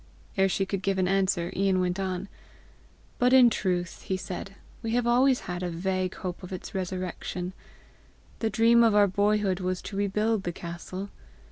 Ere 0.35 0.49
she 0.49 0.65
could 0.65 0.81
give 0.81 0.97
an 0.97 1.07
answer, 1.07 1.53
Ian 1.55 1.79
went 1.79 1.99
on. 1.99 2.27
"But 3.19 3.33
in 3.33 3.51
truth," 3.51 4.01
he 4.01 4.17
said, 4.17 4.55
"we 4.81 4.93
have 4.95 5.05
always 5.05 5.41
had 5.41 5.61
a 5.61 5.69
vague 5.69 6.15
hope 6.15 6.41
of 6.41 6.51
its 6.51 6.73
resurrection. 6.73 7.53
The 8.39 8.49
dream 8.49 8.83
of 8.83 8.95
our 8.95 9.05
boyhood 9.05 9.59
was 9.59 9.79
to 9.83 9.95
rebuild 9.95 10.41
the 10.41 10.53
castle. 10.53 11.11